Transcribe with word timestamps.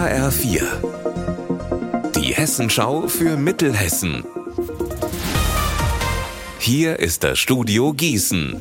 HR4. 0.00 0.62
Die 2.16 2.32
Hessenschau 2.34 3.06
für 3.06 3.36
Mittelhessen. 3.36 4.24
Hier 6.58 6.98
ist 6.98 7.22
das 7.22 7.38
Studio 7.38 7.92
Gießen. 7.92 8.58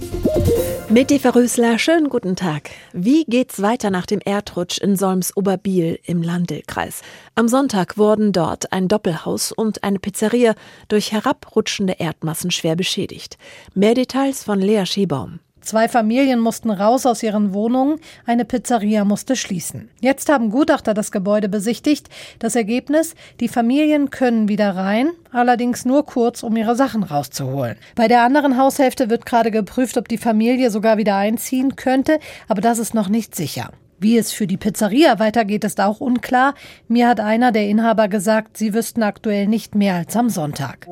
Eva 0.94 1.30
Rösler, 1.30 1.80
schönen 1.80 2.10
guten 2.10 2.36
Tag. 2.36 2.72
Wie 2.92 3.24
geht's 3.24 3.62
weiter 3.62 3.90
nach 3.90 4.06
dem 4.06 4.20
Erdrutsch 4.20 4.80
in 4.80 4.98
Solms-Oberbiel 4.98 6.00
im 6.04 6.22
Landelkreis? 6.22 7.04
Am 7.36 7.48
Sonntag 7.48 7.98
wurden 7.98 8.34
dort 8.34 8.74
ein 8.74 8.90
Doppelhaus 8.90 9.54
und 9.54 9.86
eine 9.86 10.00
Pizzeria 10.00 10.56
durch 10.90 11.14
herabrutschende 11.14 11.94
Erdmassen 12.00 12.52
schwer 12.52 12.76
beschädigt. 12.76 13.38
Mehr 13.74 13.94
Details 13.94 14.44
von 14.44 14.60
Lea 14.60 14.86
Schiebaum. 14.86 15.40
Zwei 15.62 15.88
Familien 15.88 16.40
mussten 16.40 16.70
raus 16.70 17.06
aus 17.06 17.22
ihren 17.22 17.54
Wohnungen, 17.54 18.00
eine 18.26 18.46
Pizzeria 18.46 19.06
musste 19.06 19.36
schließen. 19.36 19.90
Jetzt 20.02 20.30
haben 20.30 20.50
Gutachter 20.50 20.94
das 20.94 21.12
Gebäude 21.12 21.50
besichtigt. 21.50 22.10
Das 22.40 22.56
Ergebnis, 22.56 23.16
die 23.40 23.48
Familien 23.48 24.10
können 24.10 24.48
wieder 24.48 24.76
rein, 24.76 25.12
allerdings 25.32 25.86
nur 25.86 26.06
kurz, 26.06 26.44
um 26.44 26.56
ihre 26.56 26.76
Sachen 26.76 27.04
rauszuholen. 27.04 27.78
Bei 27.96 28.08
der 28.08 28.24
anderen 28.24 28.58
Haushälfte 28.58 29.10
wird 29.10 29.26
gerade 29.26 29.52
geprüft, 29.52 29.98
ob 29.98 30.08
die 30.08 30.18
Familie 30.18 30.72
sogar 30.72 30.98
wieder 30.98 31.16
einziehen 31.16 31.76
könnte, 31.76 32.20
aber 32.48 32.62
das 32.62 32.80
ist 32.80 32.94
noch 32.94 33.10
nicht 33.10 33.36
sicher. 33.36 33.72
Wie 34.00 34.18
es 34.18 34.32
für 34.32 34.48
die 34.48 34.58
Pizzeria 34.58 35.20
weitergeht, 35.20 35.66
ist 35.66 35.82
auch 35.82 36.00
unklar. 36.00 36.54
Mir 36.88 37.10
hat 37.10 37.20
einer 37.20 37.52
der 37.52 37.68
Inhaber 37.68 38.08
gesagt, 38.08 38.58
sie 38.58 38.74
wüssten 38.74 39.04
aktuell 39.04 39.48
nicht 39.48 39.76
mehr 39.76 39.96
als 39.96 40.16
am 40.16 40.30
Sonntag. 40.30 40.88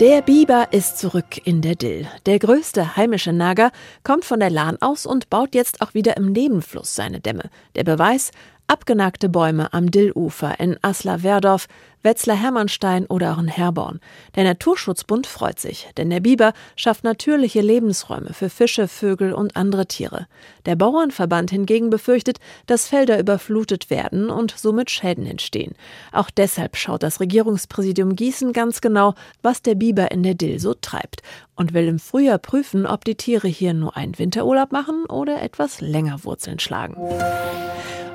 Der 0.00 0.22
Biber 0.22 0.72
ist 0.72 0.98
zurück 0.98 1.40
in 1.44 1.62
der 1.62 1.76
Dill. 1.76 2.08
Der 2.26 2.40
größte 2.40 2.96
heimische 2.96 3.32
Nager 3.32 3.70
kommt 4.02 4.24
von 4.24 4.40
der 4.40 4.50
Lahn 4.50 4.76
aus 4.80 5.06
und 5.06 5.30
baut 5.30 5.54
jetzt 5.54 5.82
auch 5.82 5.94
wieder 5.94 6.16
im 6.16 6.32
Nebenfluss 6.32 6.96
seine 6.96 7.20
Dämme. 7.20 7.48
Der 7.76 7.84
Beweis, 7.84 8.32
Abgenagte 8.66 9.28
Bäume 9.28 9.74
am 9.74 9.90
Dillufer 9.90 10.58
in 10.58 10.78
Asla-Werdorf, 10.80 11.66
Wetzlar-Hermannstein 12.02 13.04
oder 13.06 13.34
auch 13.34 13.38
in 13.38 13.48
Herborn. 13.48 14.00
Der 14.36 14.44
Naturschutzbund 14.44 15.26
freut 15.26 15.60
sich, 15.60 15.88
denn 15.98 16.08
der 16.08 16.20
Biber 16.20 16.54
schafft 16.74 17.04
natürliche 17.04 17.60
Lebensräume 17.60 18.32
für 18.32 18.48
Fische, 18.48 18.88
Vögel 18.88 19.34
und 19.34 19.56
andere 19.56 19.84
Tiere. 19.86 20.26
Der 20.64 20.76
Bauernverband 20.76 21.50
hingegen 21.50 21.90
befürchtet, 21.90 22.38
dass 22.66 22.88
Felder 22.88 23.18
überflutet 23.18 23.90
werden 23.90 24.30
und 24.30 24.54
somit 24.56 24.90
Schäden 24.90 25.26
entstehen. 25.26 25.74
Auch 26.10 26.30
deshalb 26.30 26.76
schaut 26.76 27.02
das 27.02 27.20
Regierungspräsidium 27.20 28.16
Gießen 28.16 28.54
ganz 28.54 28.80
genau, 28.80 29.14
was 29.42 29.60
der 29.60 29.74
Biber 29.74 30.10
in 30.10 30.22
der 30.22 30.34
Dill 30.34 30.58
so 30.58 30.72
treibt 30.72 31.22
und 31.54 31.74
will 31.74 31.86
im 31.86 31.98
Frühjahr 31.98 32.38
prüfen, 32.38 32.86
ob 32.86 33.04
die 33.04 33.14
Tiere 33.14 33.48
hier 33.48 33.74
nur 33.74 33.94
einen 33.94 34.18
Winterurlaub 34.18 34.72
machen 34.72 35.04
oder 35.04 35.42
etwas 35.42 35.82
länger 35.82 36.24
Wurzeln 36.24 36.58
schlagen. 36.58 36.96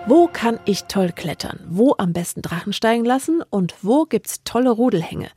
Wo 0.10 0.26
kann 0.26 0.60
ich 0.66 0.86
toll 0.86 1.12
klettern? 1.16 1.60
Wo 1.70 1.94
am 2.00 2.14
besten 2.14 2.42
Drachen 2.42 2.74
steigen 2.74 3.06
lassen? 3.06 3.44
Und 3.52 3.76
wo 3.84 4.06
gibt's 4.06 4.44
tolle 4.44 4.72
Rudelhänge? 4.72 5.28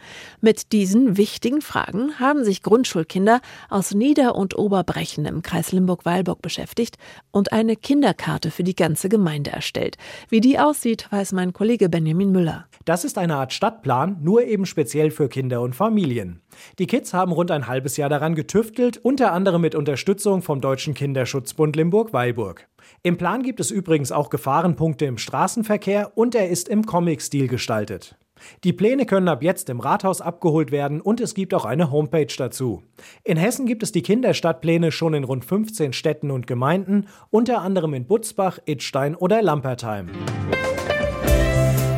Mit 0.40 0.72
diesen 0.72 1.18
wichtigen 1.18 1.60
Fragen 1.60 2.18
haben 2.18 2.42
sich 2.42 2.62
Grundschulkinder 2.62 3.42
aus 3.68 3.92
Nieder- 3.92 4.34
und 4.34 4.56
Oberbrechen 4.56 5.26
im 5.26 5.42
Kreis 5.42 5.72
Limburg-Weilburg 5.72 6.40
beschäftigt 6.40 6.96
und 7.32 7.52
eine 7.52 7.76
Kinderkarte 7.76 8.50
für 8.50 8.64
die 8.64 8.74
ganze 8.74 9.10
Gemeinde 9.10 9.50
erstellt. 9.50 9.98
Wie 10.30 10.40
die 10.40 10.58
aussieht, 10.58 11.06
weiß 11.10 11.32
mein 11.32 11.52
Kollege 11.52 11.90
Benjamin 11.90 12.32
Müller. 12.32 12.64
Das 12.86 13.04
ist 13.04 13.18
eine 13.18 13.36
Art 13.36 13.52
Stadtplan, 13.52 14.20
nur 14.22 14.42
eben 14.42 14.64
speziell 14.64 15.10
für 15.10 15.28
Kinder 15.28 15.60
und 15.60 15.76
Familien. 15.76 16.40
Die 16.78 16.86
Kids 16.86 17.12
haben 17.12 17.32
rund 17.32 17.50
ein 17.50 17.66
halbes 17.66 17.98
Jahr 17.98 18.08
daran 18.08 18.34
getüftelt, 18.34 18.96
unter 18.96 19.32
anderem 19.32 19.60
mit 19.60 19.74
Unterstützung 19.74 20.40
vom 20.40 20.62
Deutschen 20.62 20.94
Kinderschutzbund 20.94 21.76
Limburg-Weilburg. 21.76 22.68
Im 23.02 23.16
Plan 23.16 23.42
gibt 23.42 23.60
es 23.60 23.70
übrigens 23.70 24.12
auch 24.12 24.30
Gefahrenpunkte 24.30 25.04
im 25.04 25.18
Straßenverkehr 25.18 26.12
und 26.16 26.34
er 26.34 26.48
ist 26.48 26.68
im 26.68 26.86
Comic-Stil 26.86 27.48
gestaltet. 27.48 28.16
Die 28.64 28.72
Pläne 28.72 29.06
können 29.06 29.28
ab 29.28 29.42
jetzt 29.42 29.68
im 29.70 29.80
Rathaus 29.80 30.20
abgeholt 30.20 30.72
werden 30.72 31.00
und 31.00 31.20
es 31.20 31.34
gibt 31.34 31.54
auch 31.54 31.64
eine 31.64 31.90
Homepage 31.90 32.32
dazu. 32.36 32.82
In 33.24 33.36
Hessen 33.36 33.66
gibt 33.66 33.82
es 33.82 33.92
die 33.92 34.02
Kinderstadtpläne 34.02 34.92
schon 34.92 35.14
in 35.14 35.24
rund 35.24 35.44
15 35.44 35.92
Städten 35.92 36.30
und 36.30 36.46
Gemeinden, 36.46 37.08
unter 37.30 37.62
anderem 37.62 37.94
in 37.94 38.06
Butzbach, 38.06 38.58
Idstein 38.66 39.14
oder 39.14 39.42
Lampertheim. 39.42 40.10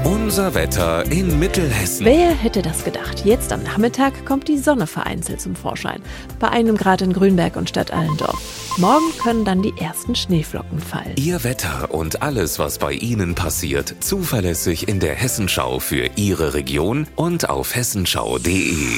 Unser 0.04 0.54
Wetter 0.54 1.04
in 1.12 1.38
Mittelhessen. 1.38 2.06
Wer 2.06 2.30
hätte 2.30 2.62
das 2.62 2.82
gedacht? 2.82 3.26
Jetzt 3.26 3.52
am 3.52 3.62
Nachmittag 3.62 4.24
kommt 4.24 4.48
die 4.48 4.56
Sonne 4.56 4.86
vereinzelt 4.86 5.40
zum 5.40 5.54
Vorschein. 5.54 6.00
Bei 6.40 6.48
einem 6.48 6.76
Grad 6.76 7.02
in 7.02 7.12
Grünberg 7.12 7.56
und 7.56 7.68
Stadt 7.68 7.92
Allendorf. 7.92 8.63
Morgen 8.76 9.16
können 9.18 9.44
dann 9.44 9.62
die 9.62 9.74
ersten 9.78 10.16
Schneeflocken 10.16 10.80
fallen. 10.80 11.14
Ihr 11.14 11.44
Wetter 11.44 11.94
und 11.94 12.22
alles, 12.22 12.58
was 12.58 12.78
bei 12.78 12.92
Ihnen 12.92 13.36
passiert, 13.36 13.94
zuverlässig 14.00 14.88
in 14.88 14.98
der 14.98 15.14
Hessenschau 15.14 15.78
für 15.78 16.10
Ihre 16.16 16.54
Region 16.54 17.06
und 17.14 17.48
auf 17.48 17.76
hessenschau.de. 17.76 18.88